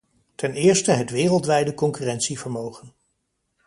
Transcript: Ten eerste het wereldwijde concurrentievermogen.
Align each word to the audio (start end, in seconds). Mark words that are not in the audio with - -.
Ten 0.35 0.53
eerste 0.53 0.91
het 0.91 1.09
wereldwijde 1.09 1.73
concurrentievermogen. 1.73 2.93